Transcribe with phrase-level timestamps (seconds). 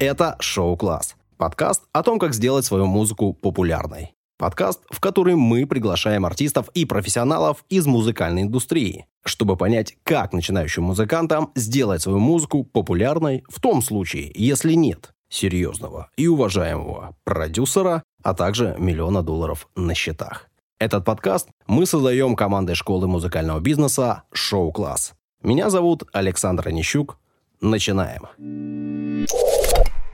[0.00, 4.12] Это «Шоу-класс»– подкаст о том, как сделать свою музыку популярной.
[4.38, 10.82] Подкаст, в который мы приглашаем артистов и профессионалов из музыкальной индустрии, чтобы понять, как начинающим
[10.82, 18.34] музыкантам сделать свою музыку популярной в том случае, если нет серьезного и уважаемого продюсера, а
[18.34, 20.50] также миллиона долларов на счетах.
[20.80, 25.14] Этот подкаст мы создаем командой школы музыкального бизнеса «Шоу-класс».
[25.44, 27.16] Меня зовут Александр Онищук.
[27.64, 28.26] Начинаем.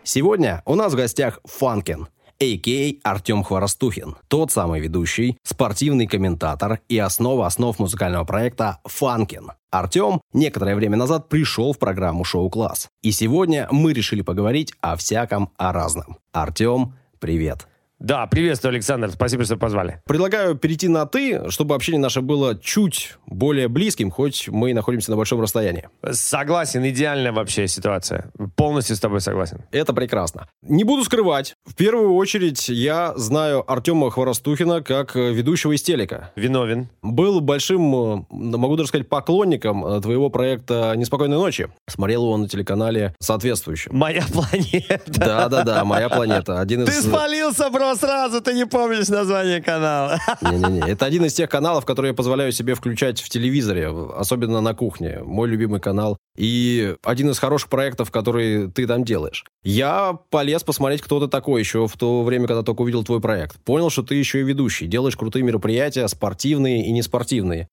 [0.05, 2.07] Сегодня у нас в гостях Фанкин,
[2.41, 3.11] а.к.а.
[3.11, 9.51] Артем Хворостухин, тот самый ведущий, спортивный комментатор и основа основ музыкального проекта «Фанкин».
[9.73, 12.89] Артем некоторое время назад пришел в программу «Шоу-класс».
[13.03, 16.19] И сегодня мы решили поговорить о всяком, о разном.
[16.31, 17.67] Артем, привет.
[18.01, 19.11] Да, приветствую, Александр.
[19.11, 20.01] Спасибо, что позвали.
[20.07, 25.11] Предлагаю перейти на «ты», чтобы общение наше было чуть более близким, хоть мы и находимся
[25.11, 25.91] на большом расстоянии.
[26.11, 28.33] Согласен, идеальная вообще ситуация.
[28.57, 29.65] Полностью с тобой согласен.
[29.71, 30.49] Это прекрасно.
[30.63, 36.33] Не буду скрывать, в первую очередь я знаю Артема Хворостухина как ведущего из телека.
[36.37, 36.89] Виновен.
[37.03, 41.69] Был большим, могу даже сказать, поклонником твоего проекта «Неспокойной ночи».
[41.87, 43.95] Смотрел его на телеканале соответствующем.
[43.95, 45.01] «Моя планета».
[45.07, 46.61] Да-да-да, «Моя планета».
[46.61, 46.87] Один из...
[46.87, 47.90] Ты спалился, бро!
[47.97, 50.19] Сразу ты не помнишь название канала.
[50.43, 54.75] Не-не-не, это один из тех каналов, которые я позволяю себе включать в телевизоре, особенно на
[54.75, 55.21] кухне.
[55.23, 56.19] Мой любимый канал.
[56.37, 59.45] И один из хороших проектов, который ты там делаешь.
[59.63, 63.57] Я полез посмотреть, кто ты такой еще в то время, когда только увидел твой проект.
[63.65, 64.87] Понял, что ты еще и ведущий.
[64.87, 67.69] Делаешь крутые мероприятия, спортивные и неспортивные.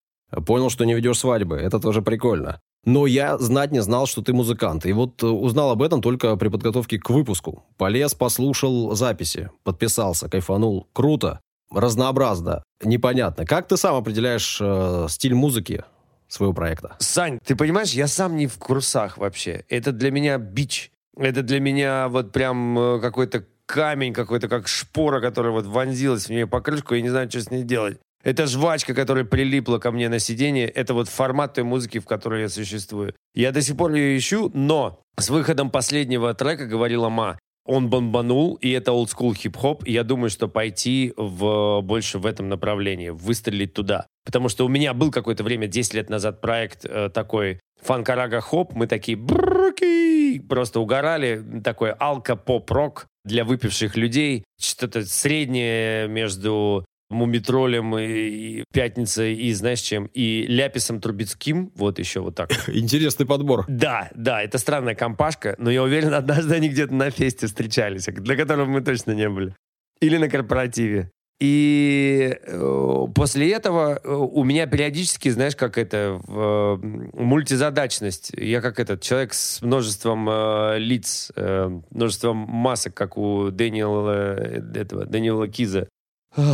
[0.45, 1.55] Понял, что не ведешь свадьбы.
[1.55, 2.59] Это тоже прикольно.
[2.87, 4.85] Но я знать не знал, что ты музыкант.
[4.85, 7.65] И вот э, узнал об этом только при подготовке к выпуску.
[7.75, 10.87] Полез, послушал записи, подписался, кайфанул.
[10.93, 13.45] Круто, разнообразно, непонятно.
[13.45, 15.83] Как ты сам определяешь э, стиль музыки
[16.29, 16.95] своего проекта?
[16.99, 19.65] Сань, ты понимаешь, я сам не в курсах вообще.
[19.67, 20.89] Это для меня бич.
[21.17, 26.29] Это для меня вот прям э, какой-то камень какой-то, как шпора, которая вот вонзилась в
[26.29, 27.99] нее покрышку, и не знаю, что с ней делать.
[28.27, 30.67] Это жвачка, которая прилипла ко мне на сиденье.
[30.67, 33.15] Это вот формат той музыки, в которой я существую.
[33.33, 38.55] Я до сих пор ее ищу, но с выходом последнего трека говорила Ма, он бомбанул,
[38.55, 43.73] и это олдскул хип-хоп, и я думаю, что пойти в, больше в этом направлении, выстрелить
[43.73, 44.07] туда.
[44.25, 48.73] Потому что у меня был какое-то время, 10 лет назад, проект э, такой фанкарага хоп,
[48.73, 58.03] мы такие бруки, просто угорали, такой алка-поп-рок для выпивших людей, что-то среднее между Мумитролем и,
[58.05, 62.49] и Пятницей, и знаешь чем, и Ляписом Трубецким, вот еще вот так.
[62.67, 63.65] Интересный подбор.
[63.67, 68.35] Да, да, это странная компашка, но я уверен, однажды они где-то на фесте встречались, для
[68.35, 69.55] которого мы точно не были.
[70.01, 71.11] Или на корпоративе.
[71.39, 76.77] И э, после этого э, у меня периодически, знаешь, как это, э,
[77.13, 78.31] мультизадачность.
[78.35, 84.35] Я как этот человек с множеством э, лиц, э, множеством масок, как у Дэниела,
[84.75, 85.87] этого, Дэниела Киза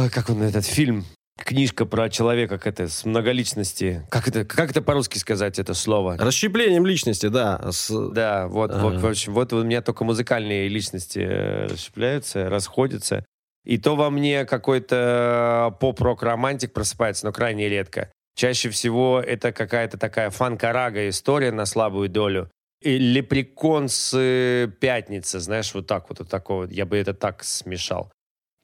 [0.09, 1.05] как он этот фильм,
[1.38, 4.05] книжка про человека, как это, с многоличности.
[4.09, 6.17] Как это, как это по-русски сказать, это слово?
[6.17, 7.59] Расщеплением личности, да.
[7.71, 7.89] С...
[8.11, 8.81] Да, вот, ага.
[8.81, 13.25] вот, в общем, вот у меня только музыкальные личности э, расщепляются, расходятся.
[13.66, 18.11] И то во мне какой-то поп-рок-романтик просыпается, но крайне редко.
[18.35, 22.50] Чаще всего это какая-то такая фанкарага история на слабую долю.
[22.81, 26.65] И лепрекон с э, пятницы, знаешь, вот так вот, вот такого.
[26.65, 28.11] Я бы это так смешал.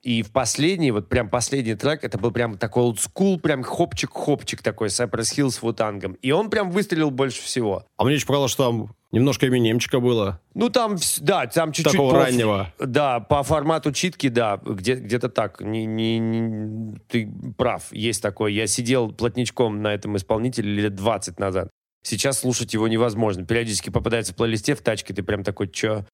[0.02, 4.88] И в последний, вот прям последний трек, это был прям такой олдскул, прям хопчик-хопчик такой,
[4.88, 6.14] Cypress Hill с Вутангом.
[6.14, 7.84] И он прям выстрелил больше всего.
[7.98, 10.40] А мне еще показалось, что там немножко Эминемчика было.
[10.54, 11.92] Ну, там, да, там чуть-чуть...
[11.92, 12.74] Такого по, раннего.
[12.80, 15.60] Да, по формату читки, да, где, где-то так.
[15.60, 18.52] Не, не, не, ты прав, есть такое.
[18.52, 21.70] Я сидел плотничком на этом исполнителе лет 20 назад.
[22.02, 23.46] Сейчас слушать его невозможно.
[23.46, 26.06] Периодически попадается в плейлисте в тачке, ты прям такой, чё?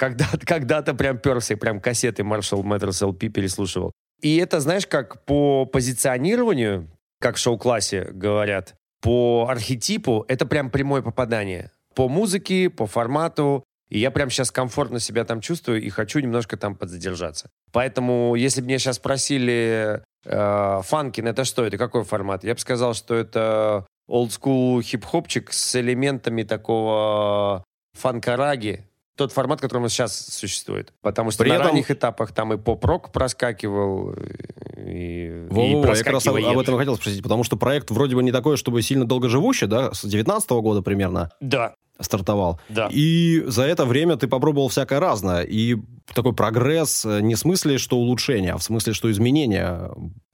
[0.00, 3.92] Когда-то, когда-то прям перся, прям кассеты Marshall Matters LP переслушивал.
[4.22, 6.88] И это, знаешь, как по позиционированию,
[7.20, 11.70] как в шоу-классе говорят, по архетипу, это прям прямое попадание.
[11.94, 13.64] По музыке, по формату.
[13.90, 17.50] И я прям сейчас комфортно себя там чувствую и хочу немножко там подзадержаться.
[17.72, 22.44] Поэтому, если бы меня сейчас спросили, э, Фанкин, это что, это какой формат?
[22.44, 27.64] Я бы сказал, что это олдскул хип-хопчик с элементами такого
[27.94, 30.92] фанкараги, тот формат, который у нас сейчас существует.
[31.02, 31.68] Потому что При на этом...
[31.68, 34.12] ранних этапах там и поп-рок проскакивал,
[34.76, 37.90] и, Во -во -во, и Я как раз об, этом хотел спросить, потому что проект
[37.90, 41.30] вроде бы не такой, чтобы сильно долгоживущий, да, с 19 -го года примерно.
[41.40, 41.74] Да.
[42.00, 42.58] Стартовал.
[42.70, 42.88] Да.
[42.90, 45.42] И за это время ты попробовал всякое разное.
[45.42, 45.76] И
[46.14, 49.90] такой прогресс э, не в смысле, что улучшение, а в смысле, что изменение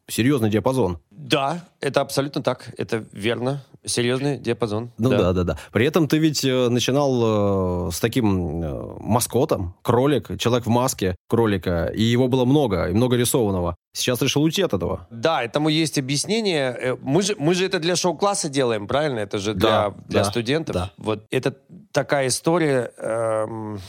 [0.08, 0.98] серьезный диапазон.
[1.10, 3.64] Да, это абсолютно так, это верно.
[3.84, 4.90] Серьезный диапазон.
[4.98, 5.44] Ну да, да, да.
[5.44, 5.58] да.
[5.72, 11.16] При этом ты ведь э, начинал э, с таким э, маскотом, кролик, человек в маске
[11.28, 13.76] кролика, и его было много, и много рисованного.
[13.92, 15.06] Сейчас решил уйти от этого.
[15.10, 16.76] Да, этому есть объяснение.
[16.78, 19.20] Э, мы же, мы же это для шоу-класса делаем, правильно?
[19.20, 20.74] Это же для, да, для да, студентов.
[20.74, 20.92] Да.
[20.96, 21.56] Вот это
[21.92, 23.80] такая история, эм,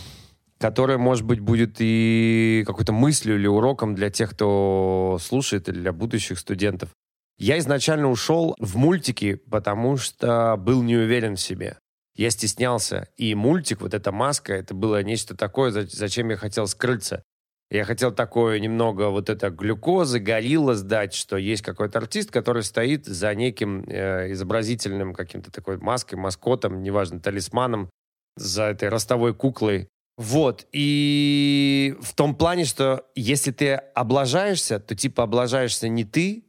[0.59, 5.93] которая, может быть, будет и какой-то мыслью или уроком для тех, кто слушает, или для
[5.93, 6.89] будущих студентов.
[7.37, 11.77] Я изначально ушел в мультики, потому что был не уверен в себе.
[12.15, 13.07] Я стеснялся.
[13.15, 17.23] И мультик, вот эта маска, это было нечто такое, зачем я хотел скрыться.
[17.69, 23.05] Я хотел такое немного вот это глюкозы, горилла сдать, что есть какой-то артист, который стоит
[23.05, 27.89] за неким э, изобразительным каким-то такой маской, маскотом, неважно, талисманом,
[28.37, 29.89] за этой ростовой куклой.
[30.17, 30.65] Вот.
[30.71, 36.43] И в том плане, что если ты облажаешься, то типа облажаешься не ты,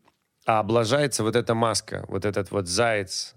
[0.47, 3.35] а облажается вот эта маска, вот этот вот заяц.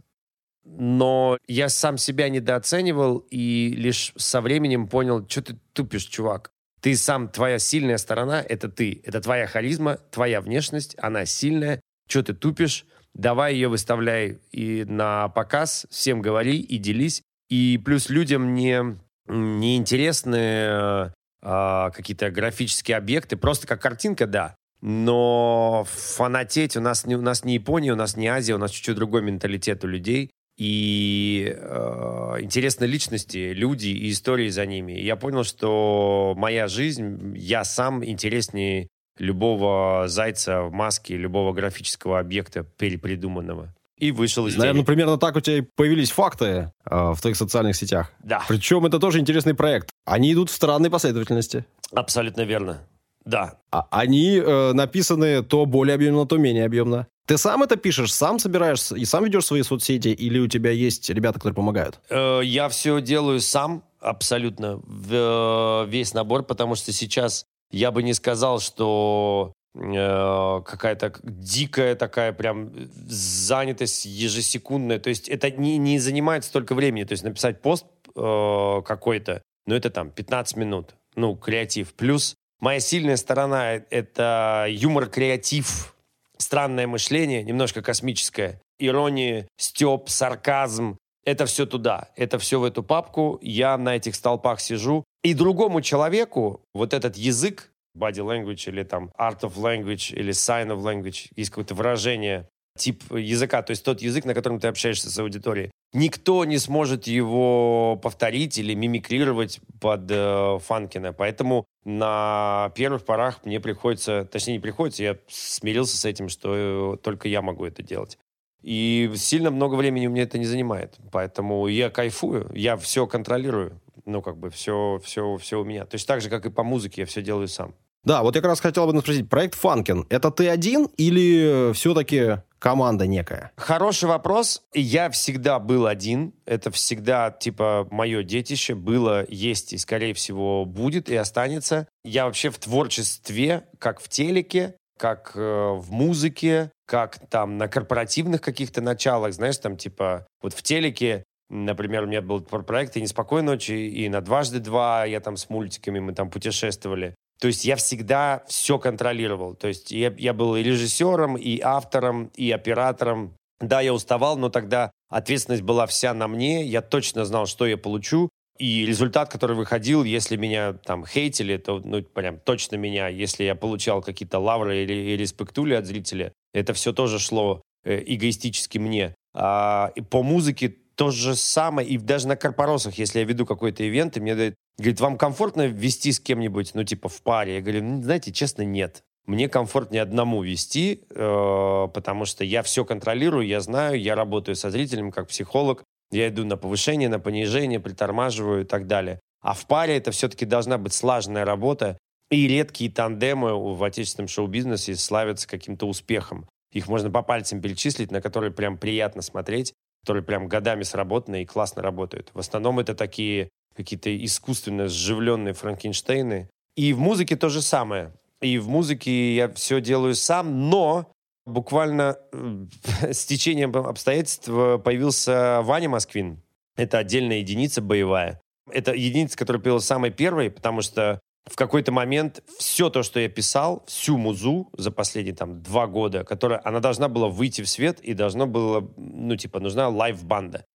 [0.63, 6.51] Но я сам себя недооценивал и лишь со временем понял, что ты тупишь, чувак.
[6.79, 9.01] Ты сам, твоя сильная сторона— это ты.
[9.03, 11.81] Это твоя харизма, твоя внешность, она сильная.
[12.07, 12.85] Что ты тупишь?
[13.13, 17.21] Давай ее выставляй и на показ, всем говори и делись.
[17.49, 21.09] И плюс людям не, не интересны э,
[21.41, 24.55] какие-то графические объекты, просто как картинка, да.
[24.81, 28.71] Но фанатеть у нас, не, у нас не Япония, у нас не Азия, у нас
[28.71, 30.31] чуть-чуть другой менталитет у людей.
[30.57, 34.93] И э, интересны личности, люди и истории за ними.
[34.93, 38.87] И я понял, что моя жизнь, я сам интереснее
[39.17, 43.73] любого зайца в маске, любого графического объекта перепридуманного.
[44.01, 48.11] И вышел из Наверное, примерно так у тебя появились факты э, в твоих социальных сетях.
[48.23, 48.43] Да.
[48.47, 49.91] Причем это тоже интересный проект.
[50.05, 51.65] Они идут в странной последовательности.
[51.93, 52.81] Абсолютно верно.
[53.25, 53.59] Да.
[53.71, 57.05] А они э, написаны то более объемно, то менее объемно.
[57.27, 61.09] Ты сам это пишешь, сам собираешь и сам ведешь свои соцсети, или у тебя есть
[61.11, 61.99] ребята, которые помогают?
[62.09, 68.01] Э, я все делаю сам, абсолютно, в, э, весь набор, потому что сейчас я бы
[68.01, 72.71] не сказал, что какая-то дикая такая прям
[73.07, 74.99] занятость ежесекундная.
[74.99, 77.05] То есть это не, не занимает столько времени.
[77.05, 77.85] То есть написать пост
[78.15, 81.93] э, какой-то, ну это там 15 минут, ну креатив.
[81.93, 85.95] Плюс Моя сильная сторона— это юмор, креатив,
[86.37, 90.95] странное мышление, немножко космическое, ирония, степ, сарказм.
[91.25, 93.39] Это все туда, это все в эту папку.
[93.41, 95.03] Я на этих столпах сижу.
[95.23, 100.67] И другому человеку вот этот язык, body language или там art of language или sign
[100.67, 102.47] of language, есть какое-то выражение,
[102.77, 105.71] тип языка, то есть тот язык, на котором ты общаешься с аудиторией.
[105.93, 111.11] Никто не сможет его повторить или мимикрировать под э, Фанкина.
[111.11, 117.27] Поэтому на первых порах мне приходится, точнее не приходится, я смирился с этим, что только
[117.27, 118.17] я могу это делать.
[118.61, 120.97] И сильно много времени у меня это не занимает.
[121.11, 123.80] Поэтому я кайфую, я все контролирую.
[124.05, 125.85] Ну, как бы все, все, все у меня.
[125.85, 127.75] То есть так же, как и по музыке, я все делаю сам.
[128.03, 132.39] Да, вот я как раз хотел бы спросить, проект Фанкин, это ты один или все-таки
[132.57, 133.51] команда некая?
[133.57, 134.63] Хороший вопрос.
[134.73, 136.33] Я всегда был один.
[136.45, 138.75] Это всегда, типа, мое детище.
[138.75, 141.87] Было, есть и, скорее всего, будет и останется.
[142.03, 148.41] Я вообще в творчестве, как в телеке, как э, в музыке, как там на корпоративных
[148.41, 151.23] каких-то началах, знаешь, там типа вот в телеке
[151.53, 155.49] Например, у меня был проект «И неспокойной ночи», и на «Дважды два» я там с
[155.49, 157.13] мультиками, мы там путешествовали.
[157.41, 159.55] То есть я всегда все контролировал.
[159.55, 163.33] То есть я, я был и режиссером, и автором, и оператором.
[163.59, 166.63] Да, я уставал, но тогда ответственность была вся на мне.
[166.63, 168.29] Я точно знал, что я получу.
[168.57, 173.09] И результат, который выходил, если меня там хейтили, то ну, прям точно меня.
[173.09, 178.01] Если я получал какие-то лавры или, или респектули от зрителя, это все тоже шло э,
[178.05, 179.15] эгоистически мне.
[179.33, 183.87] А, и по музыке то же самое, и даже на корпоросах, если я веду какой-то
[183.87, 187.55] ивент, и мне дают, говорит, вам комфортно вести с кем-нибудь, ну, типа, в паре?
[187.55, 189.01] Я говорю, ну, знаете, честно, нет.
[189.25, 194.69] Мне комфортнее одному вести, э, потому что я все контролирую, я знаю, я работаю со
[194.69, 199.19] зрителем как психолог, я иду на повышение, на понижение, притормаживаю и так далее.
[199.41, 201.97] А в паре это все-таки должна быть слаженная работа,
[202.29, 206.45] и редкие тандемы в отечественном шоу-бизнесе славятся каким-то успехом.
[206.71, 211.45] Их можно по пальцам перечислить, на которые прям приятно смотреть которые прям годами сработаны и
[211.45, 212.31] классно работают.
[212.33, 216.49] В основном это такие какие-то искусственно сживленные Франкенштейны.
[216.75, 218.11] И в музыке то же самое.
[218.41, 221.11] И в музыке я все делаю сам, но
[221.45, 222.65] буквально э,
[223.11, 226.41] с течением обстоятельств появился Ваня Москвин.
[226.75, 228.41] Это отдельная единица боевая.
[228.71, 233.27] Это единица, которая появилась самой первой, потому что в какой-то момент все то, что я
[233.27, 237.99] писал, всю музу за последние там два года, которая, она должна была выйти в свет
[237.99, 240.65] и должно было ну, типа, нужна live-банда.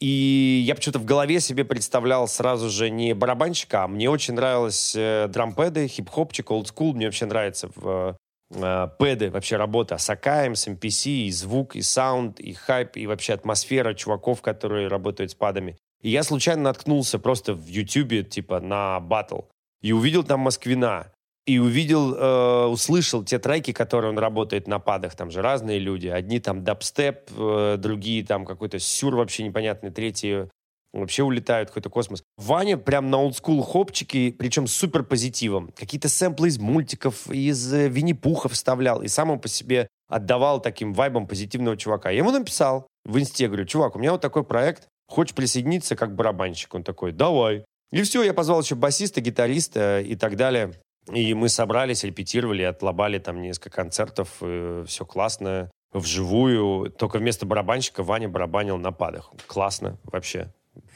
[0.00, 4.94] И я почему-то в голове себе представлял сразу же не барабанщика, а мне очень нравилось
[4.94, 6.94] э, дрампеды, хип-хопчик, олдскул.
[6.94, 8.16] Мне вообще нравится в
[8.54, 13.08] э, пэды, вообще работа с Акаем, с MPC, и звук, и саунд, и хайп, и
[13.08, 15.76] вообще атмосфера чуваков, которые работают с падами.
[16.00, 19.40] И я случайно наткнулся просто в Ютубе, типа, на батл.
[19.82, 21.12] И увидел там Москвина
[21.46, 25.16] и увидел, э, услышал те треки, которые он работает на падах.
[25.16, 26.06] Там же разные люди.
[26.06, 30.48] Одни там дабстеп, э, другие там какой-то сюр вообще непонятный, третьи
[30.92, 32.22] вообще улетают какой-то космос.
[32.36, 35.70] Ваня прям на олдскул хопчики, причем с супер позитивом.
[35.76, 39.02] Какие-то сэмплы из мультиков, из э, Винни-Пуха вставлял.
[39.02, 42.10] И сам по себе отдавал таким вайбом позитивного чувака.
[42.10, 46.14] Я ему написал в инсте, говорю, чувак, у меня вот такой проект, хочешь присоединиться как
[46.14, 46.74] барабанщик?
[46.74, 47.64] Он такой, давай.
[47.92, 50.72] И все, я позвал еще басиста, гитариста и так далее.
[51.12, 54.42] И мы собрались, репетировали, отлобали там несколько концертов,
[54.86, 56.90] все классно, вживую.
[56.90, 59.32] Только вместо барабанщика Ваня барабанил на падах.
[59.46, 60.52] Классно вообще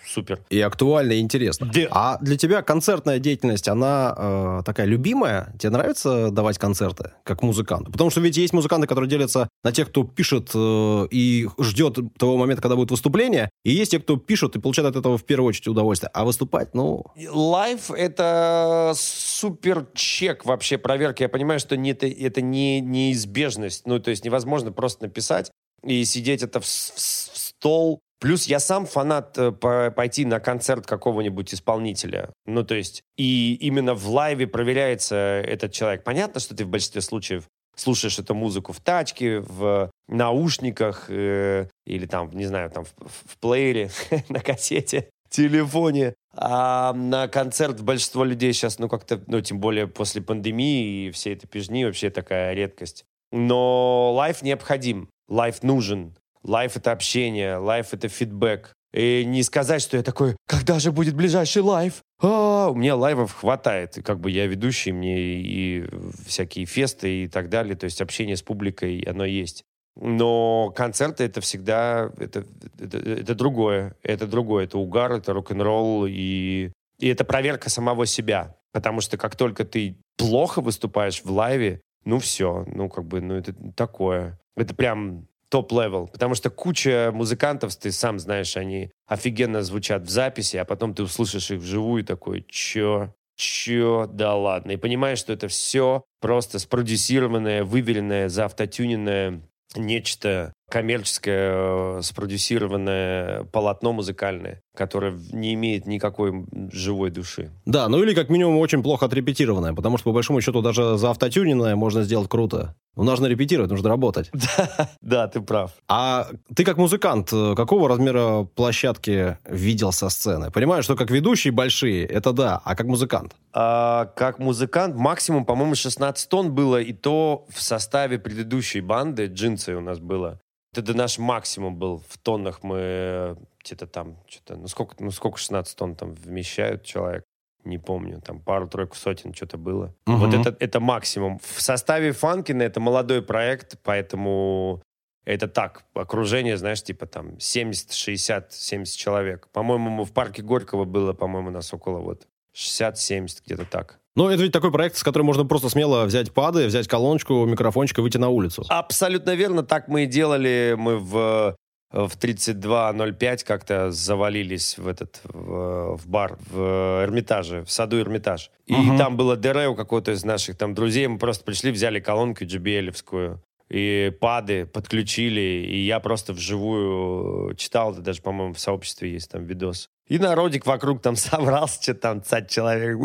[0.06, 0.40] супер.
[0.50, 1.70] И актуально, и интересно.
[1.72, 1.80] Да.
[1.90, 5.54] А для тебя концертная деятельность, она э, такая любимая?
[5.58, 7.92] Тебе нравится давать концерты как музыканту?
[7.92, 12.36] Потому что ведь есть музыканты, которые делятся на тех, кто пишет э, и ждет того
[12.36, 15.48] момента, когда будет выступление, и есть те, кто пишет и получает от этого в первую
[15.48, 16.10] очередь удовольствие.
[16.14, 17.04] А выступать, ну...
[17.30, 21.22] Лайв— это супер чек вообще проверки.
[21.22, 23.86] Я понимаю, что не, это, это не неизбежность.
[23.86, 25.50] Ну, то есть невозможно просто написать
[25.84, 30.86] и сидеть это в, в, в стол Плюс я сам фанат э, пойти на концерт
[30.86, 32.30] какого-нибудь исполнителя.
[32.46, 36.04] Ну, то есть, и именно в лайве проверяется этот человек.
[36.04, 42.06] Понятно, что ты в большинстве случаев слушаешь эту музыку в тачке, в наушниках э, или
[42.06, 43.90] там, не знаю, там в, в плеере,
[44.28, 46.14] на кассете, телефоне.
[46.32, 51.34] А на концерт большинство людей сейчас, ну, как-то, ну, тем более после пандемии и всей
[51.34, 53.04] этой пижни, вообще такая редкость.
[53.32, 56.14] Но live необходим, live нужен.
[56.44, 58.72] Live— это общение, live — это фидбэк.
[58.92, 62.02] И не сказать, что я такой, когда же будет ближайший live?
[62.20, 63.98] А, у меня live ов хватает.
[64.04, 65.88] Как бы я ведущий, мне и
[66.26, 67.74] всякие фесты и так далее.
[67.74, 69.64] То есть общение с публикой, оно есть.
[69.96, 72.44] Но концерты это всегда это,
[72.78, 73.96] это, это другое.
[74.02, 74.64] Это другое.
[74.64, 78.56] Это угар, это рок-н-ролл и, и это проверка самого себя.
[78.72, 83.20] Потому что как только ты плохо выступаешь в live е, ну все, ну как бы,
[83.20, 84.38] ну это такое.
[84.54, 90.56] Это прям top-level, потому что куча музыкантов, ты сам знаешь, они офигенно звучат в записи,
[90.56, 94.70] а потом ты услышишь их вживую такой, чё, чё, да ладно.
[94.70, 99.42] И понимаешь, что это все просто спродюсированное, выверенное, заавтотюненное
[99.76, 107.50] нечто коммерческое, э, спродюсированное полотно музыкальное, которое не имеет никакой живой души.
[107.66, 111.10] Да, ну или как минимум очень плохо отрепетированное, потому что по большому счету даже за
[111.10, 112.74] автотюненное можно сделать круто.
[112.96, 114.30] Но нужно репетировать, нужно работать.
[114.42, 115.72] Да, да, ты прав.
[115.88, 120.50] А ты как музыкант, э, какого размера площадки видел со сцены?
[120.50, 123.34] Понимаю, что как ведущий большие, это да, а как музыкант?
[123.52, 129.74] А, как музыкант максимум, по-моему, 16 тонн было, и то в составе предыдущей банды, джинсы
[129.74, 130.40] у нас было.
[130.74, 132.02] Это наш максимум был.
[132.08, 137.24] В тоннах мы где-то там, что-то, ну сколько, ну сколько 16 тонн там вмещают человек?
[137.64, 139.94] Не помню, там пару-тройку сотен что-то было.
[140.06, 140.16] Угу.
[140.16, 141.38] Вот это, это максимум.
[141.38, 144.82] В составе Фанкина это молодой проект, поэтому
[145.24, 149.48] это так, окружение, знаешь, типа там 70, 60, 70 человек.
[149.52, 154.00] По-моему, в парке Горького было, по-моему, нас около вот 60-70, где-то так.
[154.14, 157.98] Ну, это ведь такой проект, с которым можно просто смело взять пады, взять колоночку, микрофончик
[157.98, 158.64] и выйти на улицу.
[158.68, 159.62] Абсолютно верно.
[159.62, 160.74] Так мы и делали.
[160.78, 161.56] Мы в,
[161.90, 168.50] в 32.05 как-то завалились в этот в, в бар в Эрмитаже, в саду Эрмитаж.
[168.66, 168.98] И угу.
[168.98, 171.06] там было ДР у какого-то из наших там друзей.
[171.06, 173.40] Мы просто пришли, взяли колонку JBL-евскую
[173.72, 179.46] и пады подключили, и я просто вживую читал, это даже, по-моему, в сообществе есть там
[179.46, 179.88] видос.
[180.08, 182.98] И народик вокруг там собрался, что там цать человек.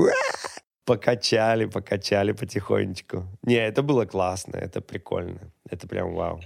[0.88, 3.26] Покачали, покачали потихонечку.
[3.44, 5.52] Не, это было классно, это прикольно.
[5.70, 6.40] Это прям вау.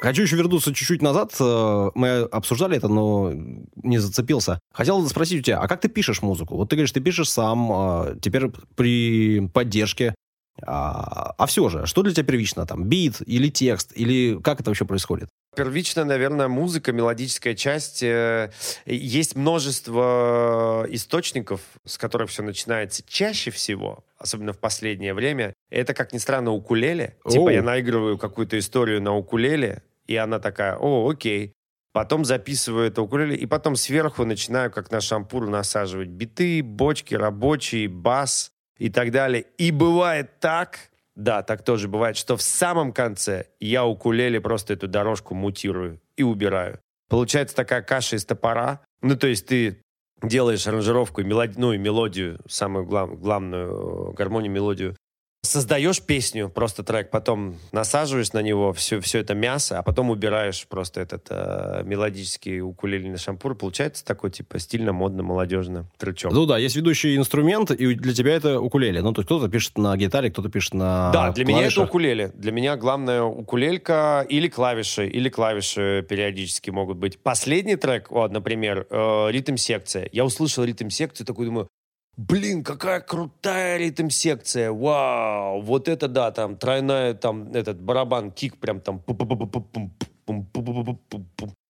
[0.00, 1.34] Хочу еще вернуться чуть-чуть назад.
[1.40, 3.32] Э, мы обсуждали это, но
[3.76, 4.58] не зацепился.
[4.72, 6.56] Хотел спросить у тебя, а как ты пишешь музыку?
[6.56, 10.14] Вот ты говоришь, ты пишешь сам, а теперь при поддержке.
[10.62, 12.64] А, а все же, что для тебя первично?
[12.64, 13.92] Там, бит или текст?
[13.94, 15.28] Или как это вообще происходит?
[15.54, 18.02] Первично, наверное, музыка, мелодическая часть.
[18.02, 18.50] Э,
[18.86, 25.54] есть множество источников, с которых все начинается чаще всего, особенно в последнее время.
[25.70, 27.16] Это, как ни странно, укулеле.
[27.24, 27.32] Оу.
[27.32, 31.52] Типа я наигрываю какую-то историю на укулеле, и она такая, о, окей.
[31.92, 37.86] Потом записываю это укулеле, и потом сверху начинаю, как на шампур, насаживать биты, бочки, рабочий,
[37.86, 39.46] бас и так далее.
[39.58, 44.88] И бывает так, да, так тоже бывает, что в самом конце я укулеле просто эту
[44.88, 46.80] дорожку мутирую и убираю.
[47.08, 48.80] Получается такая каша из топора.
[49.00, 49.80] Ну, то есть ты
[50.22, 54.96] делаешь аранжировку, и ну и мелодию, самую глав, главную э, гармонию, мелодию
[55.44, 60.66] создаешь песню, просто трек, потом насаживаешь на него все, все это мясо, а потом убираешь
[60.68, 63.54] просто этот э, мелодический укулелельный шампур.
[63.54, 66.32] Получается такой, типа, стильно, модно, молодежно трючок.
[66.32, 69.02] Ну да, есть ведущий инструмент, и для тебя это укулеле.
[69.02, 71.48] Ну, то есть кто-то пишет на гитаре, кто-то пишет на Да, для клавишах.
[71.48, 72.32] меня это укулеле.
[72.34, 77.18] Для меня главное укулелька или клавиши, или клавиши периодически могут быть.
[77.18, 80.08] Последний трек, вот, например, э, ритм-секция.
[80.12, 81.68] Я услышал ритм-секцию, такой думаю,
[82.16, 88.80] Блин, какая крутая ритм-секция, вау, вот это да, там тройная, там этот барабан, кик прям
[88.80, 89.02] там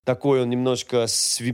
[0.04, 1.06] такой он немножко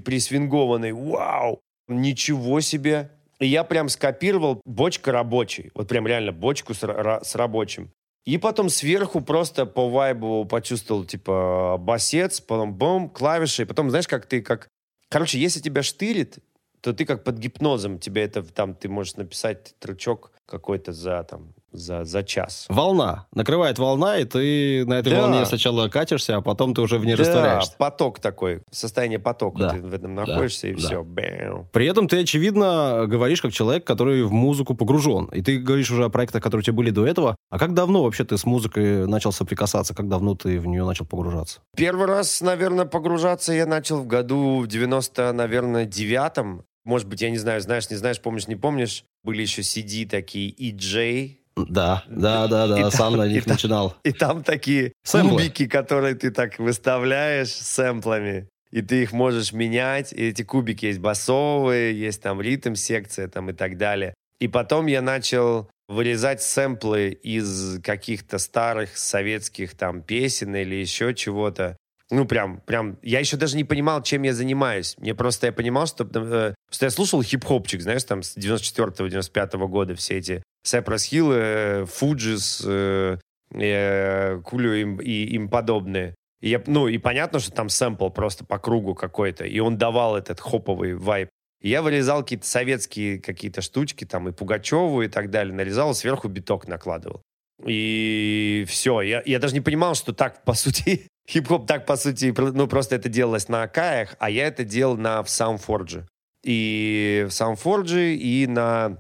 [0.05, 3.11] присвингованный, вау, ничего себе.
[3.39, 7.91] И я прям скопировал бочка рабочий, вот прям реально бочку с, с рабочим.
[8.27, 13.65] И потом сверху просто по вайбу почувствовал, типа, басец, потом бум, клавиши.
[13.65, 14.69] Потом, знаешь, как ты, как...
[15.09, 16.39] Короче, если тебя штырит,
[16.81, 21.53] то ты как под гипнозом, тебе это там, ты можешь написать трючок какой-то за там
[21.73, 22.67] за, за час.
[22.69, 23.27] Волна.
[23.33, 25.23] Накрывает волна, и ты на этой Да.
[25.23, 27.75] волне сначала катишься, а потом ты уже в ней Да, растворяешься.
[27.79, 29.59] поток такой, состояние потока.
[29.59, 29.71] Да.
[29.71, 30.79] Ты в этом находишься, и да.
[30.79, 31.05] все.
[31.05, 31.69] Бэм.
[31.73, 35.27] При этом ты, очевидно, говоришь как человек, который в музыку погружен.
[35.27, 37.37] И ты говоришь уже о проектах, которые у тебя были до этого.
[37.51, 39.95] А как давно вообще ты с музыкой начал соприкасаться?
[39.95, 41.61] Как давно ты в нее начал погружаться?
[41.77, 46.65] Первый раз, наверное, погружаться я начал в году в 90, наверное, девятом.
[46.85, 49.05] Может быть, я не знаю, знаешь, не знаешь, помнишь, не помнишь.
[49.23, 51.37] Были еще CD такие, EJ.
[51.57, 52.79] Да, да, да, да.
[52.79, 53.97] И там- Сам на и них там- начинал.
[54.05, 55.37] И там такие Сэмплы.
[55.43, 58.49] кубики, которые ты так выставляешь сэмплами.
[58.71, 60.13] И ты их можешь менять.
[60.13, 64.15] И эти кубики есть басовые, есть там ритм-секция там и так далее.
[64.39, 71.77] И потом я начал вырезать сэмплы из каких-то старых советских там песен или еще чего-то.
[72.11, 74.97] Ну, прям, прям, я еще даже не понимал, чем я занимаюсь.
[74.99, 79.95] Мне просто, я понимал, что, э, что я слушал хип-хопчик, знаешь, там с 94-95 года
[79.95, 83.19] все эти Cypress Hill, э, Fugees, э,
[83.55, 86.15] э, Кулю им, и им подобные.
[86.41, 90.17] И я, ну, и понятно, что там сэмпл просто по кругу какой-то, и он давал
[90.17, 91.29] этот хоповый вайб.
[91.61, 96.29] И я вырезал какие-то советские какие-то штучки, там и Пугачеву и так далее, нарезал, сверху
[96.29, 97.23] биток накладывал.
[97.67, 99.03] И все.
[99.03, 102.97] Я, я даже не понимал, что так, по сути, хип-хоп так, по сути, ну, просто
[102.97, 106.05] это делалось на Акаях, а я это делал на в Soundforge.
[106.45, 108.99] И в Soundforge, и на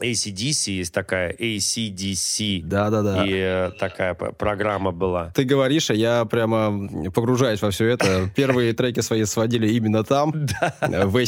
[0.00, 2.62] ACDC есть такая, ACDC.
[2.64, 3.24] Да-да-да.
[3.26, 5.32] И э, такая программа была.
[5.34, 8.30] Ты говоришь, а я прямо погружаюсь во все это.
[8.36, 11.20] Первые треки свои сводили именно там, в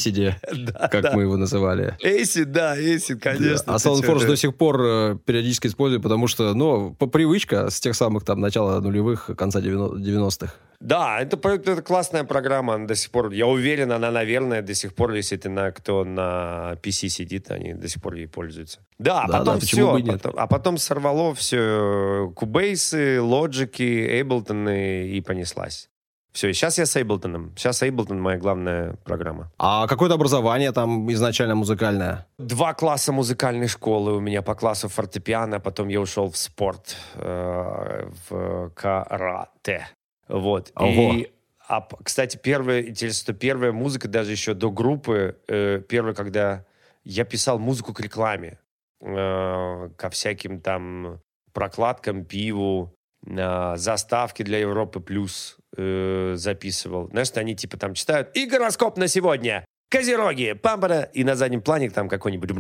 [0.52, 1.96] Да, как мы его называли.
[2.02, 3.74] Acid, да, Acid, конечно.
[3.74, 7.94] А Soundforge до сих пор э, периодически использую, потому что, ну, по привычка с тех
[7.94, 10.52] самых там начала нулевых, конца 90-х.
[10.82, 14.94] Да, это, это классная программа, она до сих пор, я уверен, она, наверное, до сих
[14.94, 18.61] пор, если ты на, кто на PC сидит, они до сих пор ей пользуются.
[18.98, 25.20] Да, а Да, потом да, все, потом- а потом сорвало все, кубейсы, лоджики, Эйблтоны и
[25.20, 25.88] понеслась.
[26.32, 27.52] Все, и сейчас я с Эйблтоном.
[27.58, 29.50] Сейчас Эйблтон моя главная программа.
[29.58, 32.26] А какое-то образование там изначально музыкальное?
[32.38, 38.08] Два класса музыкальной школы у меня по классу фортепиано, потом я ушел в спорт, э,
[38.30, 39.86] в карате.
[40.26, 40.72] Вот.
[40.74, 41.12] Ого.
[41.12, 41.30] И,
[41.68, 46.64] а, кстати, первая, интересно, что первая музыка даже еще до группы, э, первая, когда
[47.04, 48.58] я писал музыку к рекламе,
[49.00, 51.20] э, ко всяким там
[51.52, 52.94] прокладкам, пиву,
[53.26, 57.08] э, заставки для Европы плюс э, записывал.
[57.08, 59.64] Знаешь, они типа там читают «И гороскоп на сегодня!
[59.90, 60.52] Козероги!
[60.54, 62.50] Пампара!» И на заднем плане там какой-нибудь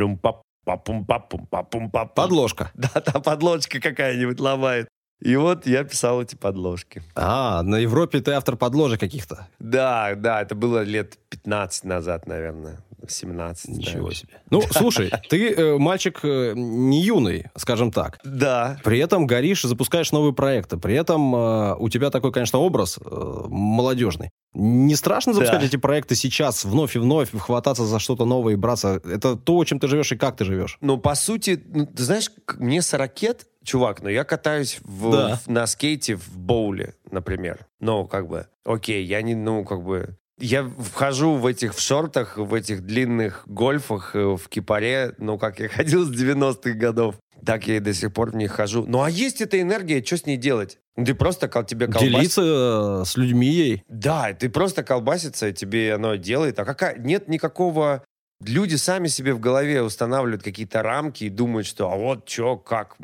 [0.64, 2.70] папум папум папум папум Подложка.
[2.74, 4.88] Да, там подложка какая-нибудь ломает.
[5.20, 7.02] И вот я писал эти подложки.
[7.14, 9.46] А, на Европе ты автор подложек каких-то.
[9.60, 12.80] Да, да, это было лет 15 назад, наверное.
[13.08, 13.68] 17.
[13.68, 14.14] Ничего наверное.
[14.14, 14.32] себе.
[14.50, 18.18] Ну, слушай, ты э, мальчик э, не юный, скажем так.
[18.24, 18.78] Да.
[18.84, 20.76] При этом горишь и запускаешь новые проекты.
[20.76, 24.30] При этом э, у тебя такой, конечно, образ э, молодежный.
[24.54, 25.66] Не страшно запускать Да.
[25.66, 29.00] эти проекты сейчас вновь и вновь, хвататься за что-то новое и браться?
[29.04, 30.76] Это то, чем ты живешь и как ты живешь.
[30.80, 35.36] Ну, по сути, ну, ты знаешь, мне 40 лет, чувак, но я катаюсь в- Да.
[35.42, 37.66] в- на скейте в боуле, например.
[37.80, 40.16] Ну, как бы, окей, я не, ну, как бы...
[40.42, 45.60] Я вхожу в этих в шортах, в этих длинных гольфах, э, в кипаре, ну, как
[45.60, 47.14] я ходил с 90-х годов,
[47.46, 48.84] так я и до сих пор в них хожу.
[48.84, 50.78] Ну, а есть эта энергия, что с ней делать?
[50.96, 52.10] Ну, Ты просто, кол- тебе колбасит.
[52.10, 53.84] Делиться э, с людьми ей.
[53.88, 56.58] Да, ты просто колбасится, и тебе оно делает.
[56.58, 56.98] А какая...
[56.98, 58.02] Нет никакого...
[58.44, 62.96] Люди сами себе в голове устанавливают какие-то рамки и думают, что а вот что, как,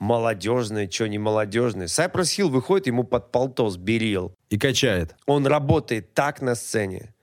[0.00, 1.86] молодежное, что не молодежное.
[1.86, 4.34] Сайпрос Хилл выходит, ему под полтос берил.
[4.48, 5.14] И качает.
[5.26, 7.14] Он работает так на сцене,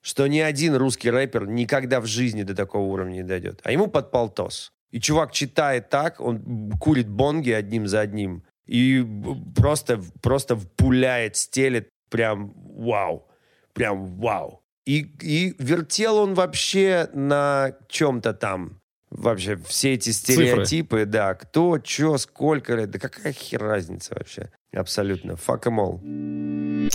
[0.00, 3.60] что ни один русский рэпер никогда в жизни до такого уровня не дойдет.
[3.62, 4.72] А ему под полтос.
[4.90, 8.42] И чувак читает так, он курит бонги одним за одним.
[8.66, 9.06] И
[9.54, 11.88] просто, просто пуляет, стелет.
[12.10, 13.26] Прям вау.
[13.74, 14.62] Прям вау.
[14.84, 18.81] И, и вертел он вообще на чем-то там.
[19.12, 21.06] Вообще все эти стереотипы, Цифры.
[21.06, 24.48] да, кто, что, сколько, да какая хер разница вообще?
[24.74, 25.32] Абсолютно.
[25.32, 26.88] Fuck them all.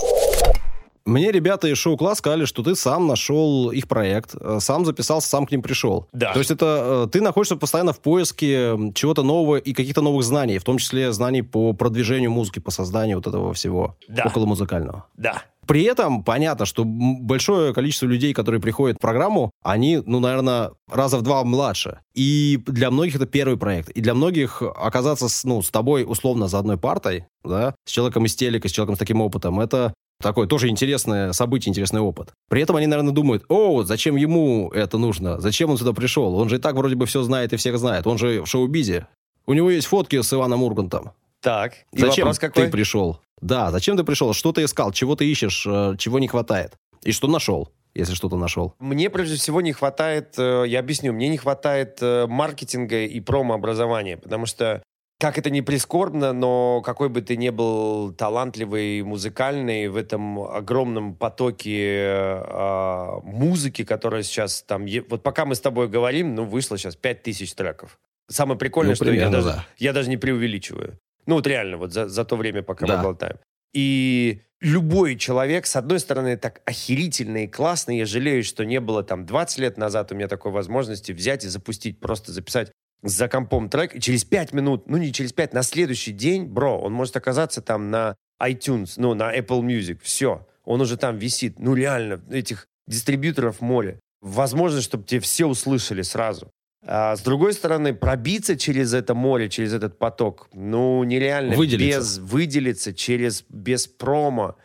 [1.04, 5.46] Мне ребята из шоу-класс сказали, что ты сам нашел их проект, э, сам записался, сам
[5.46, 6.06] к ним пришел.
[6.12, 6.34] Да.
[6.34, 10.58] То есть это э, ты находишься постоянно в поиске чего-то нового и каких-то новых знаний,
[10.58, 14.24] в том числе знаний по продвижению музыки, по созданию вот этого всего да.
[14.24, 15.06] около музыкального.
[15.16, 15.44] Да.
[15.68, 21.18] При этом понятно, что большое количество людей, которые приходят в программу, они, ну, наверное, раза
[21.18, 22.00] в два младше.
[22.14, 23.90] И для многих это первый проект.
[23.90, 28.24] И для многих оказаться с, ну, с тобой условно за одной партой, да, с человеком
[28.24, 32.32] из телека, с человеком с таким опытом, это Такое тоже интересное событие, интересный опыт.
[32.48, 35.40] При этом они, наверное, думают, о, зачем ему это нужно?
[35.40, 36.34] Зачем он сюда пришел?
[36.34, 38.04] Он же и так вроде бы все знает и всех знает.
[38.04, 39.06] Он же в шоу-бизе.
[39.46, 41.12] У него есть фотки с Иваном Ургантом.
[41.40, 42.64] Так, и зачем вопрос какой?
[42.64, 43.20] ты пришел?
[43.40, 44.32] Да, зачем ты пришел?
[44.32, 44.92] Что ты искал?
[44.92, 45.66] Чего ты ищешь?
[45.66, 46.74] Э, чего не хватает?
[47.02, 47.70] И что нашел?
[47.94, 48.74] если что-то нашел?
[48.78, 54.16] Мне, прежде всего, не хватает, э, я объясню, мне не хватает э, маркетинга и промо-образования,
[54.16, 54.82] потому что
[55.20, 61.16] как это не прискорбно, но какой бы ты ни был талантливый, музыкальный, в этом огромном
[61.16, 64.86] потоке э, музыки, которая сейчас там...
[65.08, 67.98] Вот пока мы с тобой говорим, ну, вышло сейчас 5000 треков.
[68.28, 69.66] Самое прикольное, ну, что я даже, да.
[69.78, 70.98] я даже не преувеличиваю.
[71.28, 72.96] Ну, вот реально, вот за, за то время, пока да.
[72.96, 73.36] мы болтаем.
[73.74, 77.92] И любой человек, с одной стороны, так охерительно и классно.
[77.92, 81.48] Я жалею, что не было там 20 лет назад у меня такой возможности взять и
[81.48, 85.62] запустить, просто записать за компом трек, и через 5 минут, ну не через 5, на
[85.62, 90.48] следующий день, бро, он может оказаться там на iTunes, ну, на Apple Music, все.
[90.64, 91.58] Он уже там висит.
[91.58, 94.00] Ну, реально, этих дистрибьюторов море.
[94.22, 96.50] Возможно, чтобы тебе все услышали сразу.
[96.86, 101.56] А с другой стороны, пробиться через это море, через этот поток, ну, нереально.
[101.56, 101.98] Выделиться.
[101.98, 104.56] Без выделиться, через, без промо,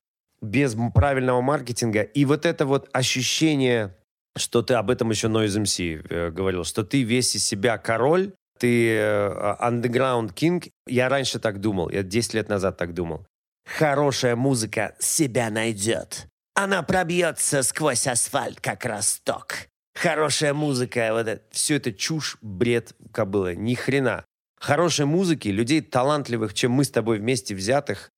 [0.41, 2.01] без правильного маркетинга.
[2.01, 3.95] И вот это вот ощущение
[4.35, 8.33] что ты об этом еще Noise MC э, говорил, что ты весь из себя король,
[8.57, 10.71] ты э, underground king.
[10.87, 13.25] Я раньше так думал, я 10 лет назад так думал.
[13.65, 16.27] Хорошая музыка себя найдет.
[16.55, 19.67] Она пробьется сквозь асфальт, как росток.
[19.95, 24.25] Хорошая музыка, вот это, все это чушь, бред кобылы, ни хрена.
[24.59, 28.09] Хорошей музыки, людей талантливых, чем мы с тобой вместе взятых,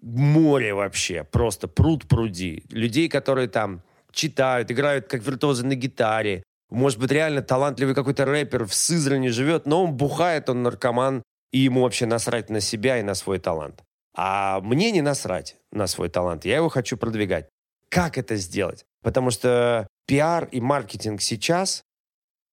[0.00, 2.64] море вообще, просто пруд пруди.
[2.70, 6.42] Людей, которые там читают, играют как виртуозы на гитаре.
[6.70, 11.58] Может быть, реально талантливый какой-то рэпер в Сызрани живет, но он бухает, он наркоман, и
[11.58, 13.82] ему вообще насрать на себя и на свой талант.
[14.16, 16.44] А мне не насрать на свой талант.
[16.44, 17.48] Я его хочу продвигать.
[17.88, 18.84] Как это сделать?
[19.02, 21.84] Потому что пиар и маркетинг сейчас,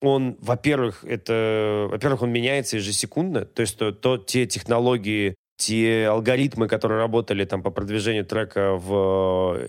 [0.01, 3.45] он, во-первых, это, во-первых, он меняется ежесекундно.
[3.45, 9.59] То есть то, то те технологии, те алгоритмы, которые работали там по продвижению трека в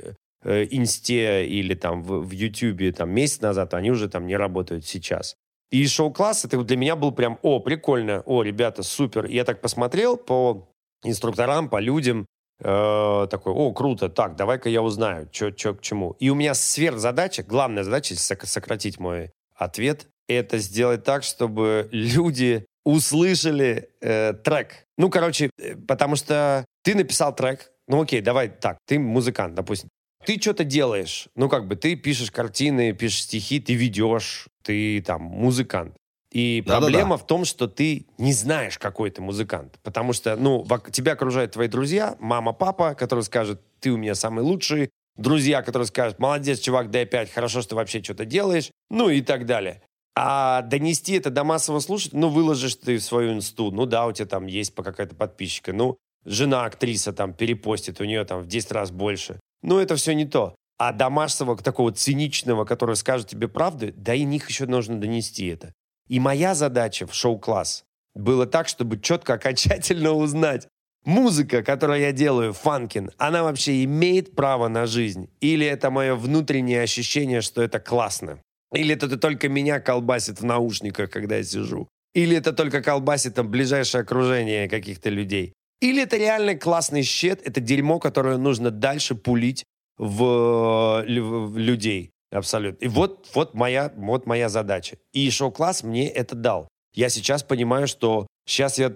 [0.42, 5.36] э, инсте или там в, ютюбе там месяц назад, они уже там не работают сейчас.
[5.70, 9.26] И шоу-класс, это для меня был прям, о, прикольно, о, ребята, супер.
[9.26, 10.68] я так посмотрел по
[11.02, 12.26] инструкторам, по людям,
[12.62, 16.16] э, такой, о, круто, так, давай-ка я узнаю, что к чему.
[16.18, 23.90] И у меня сверхзадача, главная задача, сократить мой ответ, это сделать так, чтобы люди услышали
[24.00, 24.86] э, трек.
[24.98, 29.88] Ну, короче, э, потому что ты написал трек, ну окей, давай так, ты музыкант, допустим
[30.24, 31.28] ты что-то делаешь.
[31.34, 35.96] Ну, как бы ты пишешь картины, пишешь стихи, ты ведешь, ты там музыкант.
[36.32, 37.22] И да, проблема да, да.
[37.22, 39.78] в том, что ты не знаешь, какой ты музыкант.
[39.82, 44.42] Потому что, ну, тебя окружают твои друзья, мама, папа, которые скажут, ты у меня самый
[44.42, 44.90] лучший.
[45.16, 48.70] Друзья, которые скажут, молодец, чувак, дай пять, хорошо, что вообще что-то делаешь.
[48.88, 49.82] Ну и так далее.
[50.14, 54.26] А донести это до массового слушателя, ну, выложишь ты свою инсту, ну да, у тебя
[54.26, 58.72] там есть по какая-то подписчика, ну, жена актриса там перепостит, у нее там в 10
[58.72, 59.38] раз больше.
[59.62, 60.54] Но это все не то.
[60.78, 65.72] А домашнего такого циничного, который скажет тебе правду, да и них еще нужно донести это.
[66.08, 67.84] И моя задача в шоу-класс
[68.14, 70.68] было так, чтобы четко, окончательно узнать,
[71.04, 75.28] музыка, которую я делаю, фанкин, она вообще имеет право на жизнь?
[75.40, 78.40] Или это мое внутреннее ощущение, что это классно?
[78.72, 81.88] Или это только меня колбасит в наушниках, когда я сижу?
[82.14, 85.52] Или это только колбасит там ближайшее окружение каких-то людей?
[85.80, 89.64] Или это реально классный щет, это дерьмо, которое нужно дальше пулить
[89.98, 92.10] в, в людей.
[92.32, 92.84] Абсолютно.
[92.84, 94.96] И вот, вот, моя, вот моя задача.
[95.12, 96.68] И шоу-класс мне это дал.
[96.94, 98.92] Я сейчас понимаю, что сейчас я,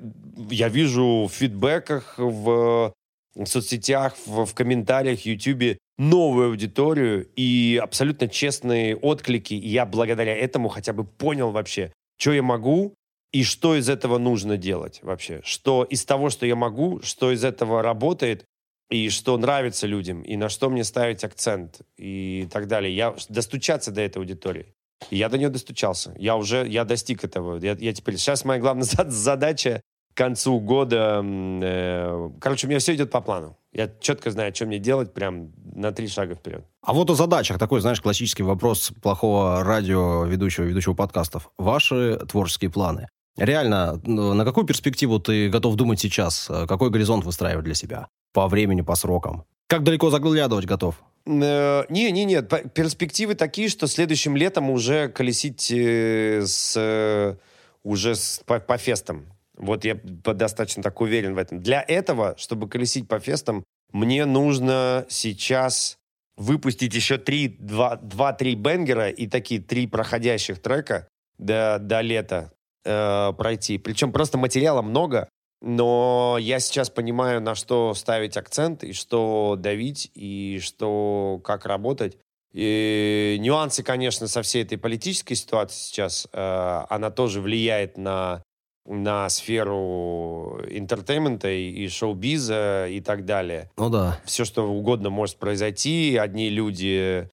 [0.50, 2.92] я вижу в фидбэках, в,
[3.34, 9.54] в соцсетях, в, в комментариях, в YouTube новую аудиторию и абсолютно честные отклики.
[9.54, 12.94] И я благодаря этому хотя бы понял вообще, что я могу
[13.32, 15.40] и что из этого нужно делать вообще.
[15.44, 18.44] Что из того, что я могу, что из этого работает,
[18.90, 22.94] и что нравится людям, и на что мне ставить акцент, и так далее.
[22.94, 24.74] Я достучаться до этой аудитории.
[25.10, 26.14] Я до нее достучался.
[26.18, 27.58] Я уже, я достиг этого.
[27.58, 29.82] Я, я теперь, сейчас моя главная задача
[30.14, 33.58] к концу года, э, короче, у меня все идет по плану.
[33.70, 36.64] Я четко знаю, что мне делать, прям на три шага вперед.
[36.80, 41.50] А вот о задачах такой, знаешь, классический вопрос плохого радио ведущего, ведущего подкастов.
[41.58, 43.08] Ваши творческие планы.
[43.36, 46.50] Реально, на какую перспективу ты готов думать сейчас?
[46.68, 48.08] Какой горизонт выстраивать для себя?
[48.32, 49.44] По времени, по срокам?
[49.66, 51.02] Как далеко заглядывать готов?
[51.26, 52.48] Э, не, не, нет.
[52.72, 57.38] Перспективы такие, что следующим летом уже колесить э, с,
[57.82, 59.26] уже с, по, по фестам.
[59.56, 61.60] Вот я достаточно так уверен в этом.
[61.62, 65.96] Для этого, чтобы колесить по фестам, мне нужно сейчас
[66.36, 72.52] выпустить еще три, два, два-три бенгера и такие три проходящих трека до, до лета
[72.86, 73.78] э, пройти.
[73.78, 75.28] Причем просто материала много,
[75.60, 82.18] но я сейчас понимаю, на что ставить акцент, и что давить, и что, как работать.
[82.52, 88.42] И нюансы, конечно, со всей этой политической ситуации сейчас, э, она тоже влияет на
[88.88, 93.70] на сферу entertainment а и, и шоу-биза и так далее.
[93.76, 94.20] Ну да.
[94.24, 96.16] Все, что угодно может произойти.
[96.16, 97.28] Одни люди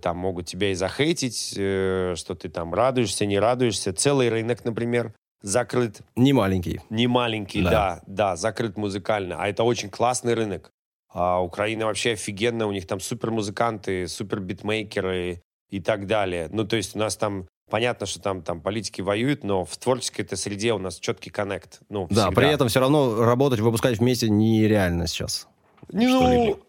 [0.00, 3.92] там могут тебя и захейтить, э, что ты там радуешься, не радуешься.
[3.92, 6.00] Целый рынок, например, закрыт.
[6.16, 6.80] Не маленький.
[6.90, 9.36] Не маленький, да, да, да закрыт музыкально.
[9.38, 10.70] А это очень классный рынок.
[11.12, 16.48] А Украина вообще офигенная, у них там супер музыканты, супер битмейкеры и так далее.
[16.52, 20.20] Ну, то есть у нас там Понятно, что там, там политики воюют, но в творческой
[20.20, 21.80] этой среде у нас четкий коннект.
[21.88, 25.48] Ну, да, при этом все равно работать, выпускать вместе нереально сейчас.
[25.90, 26.60] Ну,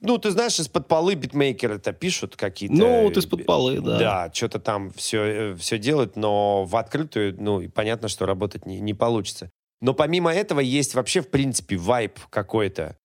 [0.00, 2.74] ну, ты знаешь, из-под полы битмейкеры-то пишут какие-то...
[2.74, 3.98] Ну, вот из-под полы, да.
[3.98, 8.94] Да, что-то там все, все делают, но в открытую, ну, понятно, что работать не, не
[8.94, 9.50] получится.
[9.80, 12.96] Но помимо этого есть вообще, в принципе, вайб какой-то.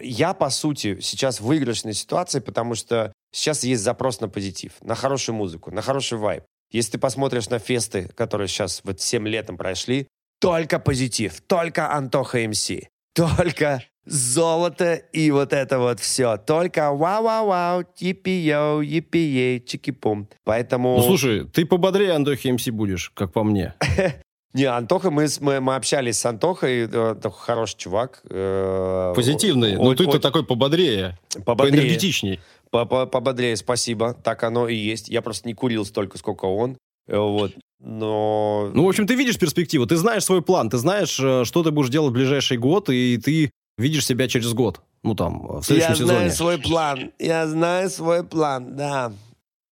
[0.00, 4.94] Я, по сути, сейчас в выигрышной ситуации, потому что сейчас есть запрос на позитив, на
[4.94, 6.44] хорошую музыку, на хороший вайб.
[6.70, 10.06] Если ты посмотришь на фесты, которые сейчас вот 7 летом прошли,
[10.40, 12.70] только позитив, только Антоха МС,
[13.14, 16.36] только золото и вот это вот все.
[16.36, 20.28] Только вау-вау-вау, типи-йоу, епи-ей, чики-пум.
[20.44, 20.96] Поэтому...
[20.96, 23.74] Ну, слушай, ты пободрее Антохи МС будешь, как по мне.
[24.54, 28.22] Не, Антоха, мы, мы, мы общались с Антохой, э, такой хороший чувак.
[28.30, 32.40] Э, Позитивный, но ты-то такой пободрее, пободрее, поэнергетичней.
[32.70, 35.08] Пободрее, спасибо, так оно и есть.
[35.08, 36.78] Я просто не курил столько, сколько он.
[37.06, 37.52] Э, вот.
[37.80, 38.70] Но...
[38.72, 41.90] Ну, в общем, ты видишь перспективу, ты знаешь свой план, ты знаешь, что ты будешь
[41.90, 44.82] делать в ближайший год, и ты видишь себя через год.
[45.02, 46.12] Ну, там, в следующем я сезоне.
[46.12, 49.12] Я знаю свой план, я знаю свой план, да.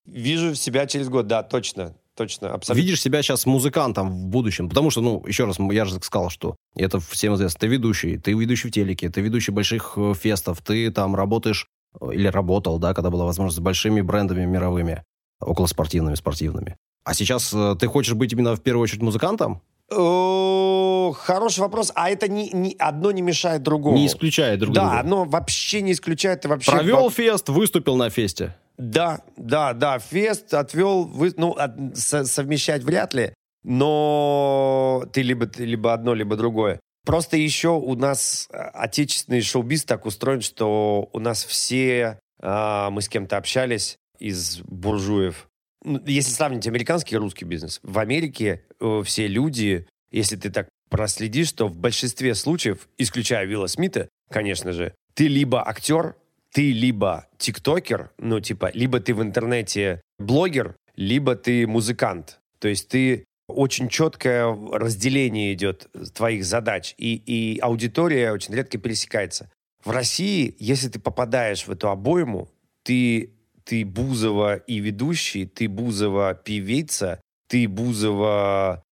[0.07, 2.83] Вижу себя через год, да, точно точно, абсолютно.
[2.83, 4.69] Видишь себя сейчас музыкантом в будущем?
[4.69, 7.61] Потому что, ну, еще раз, я же сказал, что это всем известно.
[7.61, 11.69] Ты ведущий, ты ведущий в телеке, ты ведущий больших э, фестов, ты там работаешь
[12.01, 15.05] э, или работал, да, когда была возможность, с большими брендами мировыми,
[15.41, 16.77] околоспортивными, спортивными.
[17.05, 19.63] А сейчас э, ты хочешь быть именно в первую очередь музыкантом?
[19.89, 21.93] Хороший вопрос.
[21.95, 23.97] А это не, не, одно не мешает другому.
[23.97, 24.95] Не исключает друг да, друга.
[24.95, 26.45] Да, одно вообще не исключает.
[26.45, 26.73] И вообще...
[26.73, 28.57] Провел фест, выступил на фесте.
[28.79, 33.33] Да, да, да, фест отвел, вы, ну, от, со, совмещать вряд ли,
[33.65, 36.81] но ты либо, ты либо одно, либо другое.
[37.07, 43.01] Просто еще у нас э, отечественный шоу-биз так устроен, что у нас все, а, мы
[43.01, 45.49] с кем-то общались из буржуев.
[45.87, 50.69] Ну, если сравнить американский и русский бизнес, в Америке э, все люди, если ты так
[50.91, 56.17] проследишь, то в большинстве случаев, исключая Вилла Смита, конечно же, ты либо актер,
[56.53, 62.41] ты либо тиктокер, ну, типа, либо ты в интернете блогер, либо ты музыкант.
[62.59, 69.53] То есть ты очень четкое разделение идет твоих задач, и, и аудитория очень редко пересекается.
[69.85, 72.49] В России, если ты попадаешь в эту обойму,
[72.83, 73.36] ты,
[73.67, 78.83] ты Бузова и ведущий, ты Бузова певица, ты Бузова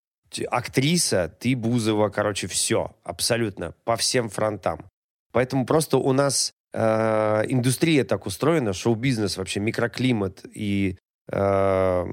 [0.51, 4.85] актриса, ты Бузова, короче, все, абсолютно, по всем фронтам.
[5.33, 10.99] Поэтому просто у нас э, индустрия так устроена, шоу-бизнес вообще, микроклимат и
[11.31, 12.05] э,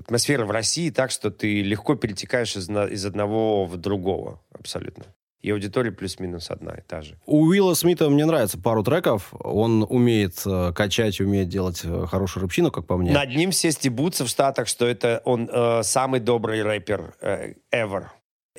[0.00, 5.04] атмосфера в России так, что ты легко перетекаешь из, из одного в другого абсолютно.
[5.42, 7.16] И аудитория плюс-минус одна и та же.
[7.24, 9.32] У Уилла Смита мне нравится пару треков.
[9.32, 13.12] Он умеет э, качать, умеет делать э, хорошую рыбчину, как по мне.
[13.12, 18.08] Над ним все стебутся в Штатах, что это он э, самый добрый рэпер э, ever.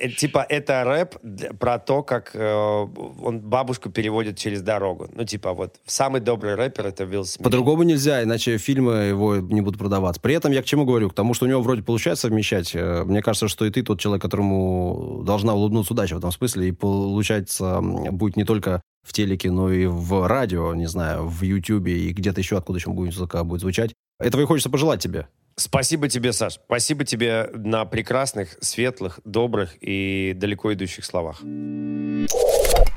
[0.02, 1.16] Э, типа, это рэп
[1.58, 2.86] про то, как э,
[3.22, 5.08] он бабушку переводит через дорогу.
[5.14, 7.44] Ну, типа, вот, самый добрый рэпер— это Уилл Смит.
[7.44, 10.20] По-другому нельзя, иначе фильмы его не будут продаваться.
[10.20, 11.08] При этом я к чему говорю?
[11.10, 12.74] К тому, что у него вроде получается совмещать.
[12.74, 16.68] Э, Мне кажется, что и ты тот человек, которому должна улыбнуться удача в этом смысле.
[16.68, 21.96] И получается будет не только в телеке, но и в радио, не знаю, в Ютьюбе
[21.98, 23.92] и где-то еще откуда еще музыка будет звучать.
[24.18, 25.26] Этого и хочется пожелать тебе.
[25.56, 26.54] Спасибо тебе, Саш.
[26.64, 31.42] Спасибо тебе на прекрасных, светлых, добрых и далеко идущих словах.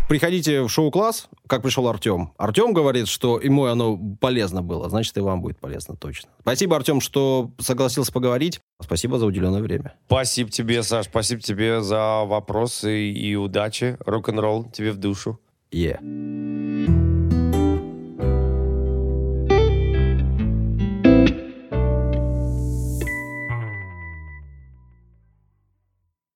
[0.08, 2.32] Приходите в шоу-класс, как пришел Артем.
[2.38, 6.30] Артем говорит, что ему оно полезно было, значит, и вам будет полезно точно.
[6.42, 8.62] Спасибо, Артем, что согласился поговорить.
[8.80, 9.96] Спасибо за уделенное время.
[10.06, 11.06] Спасибо тебе, Саш.
[11.06, 13.98] Спасибо тебе за вопросы и удачи.
[14.06, 15.40] Рок-н-ролл тебе в душу.
[15.72, 16.00] Е.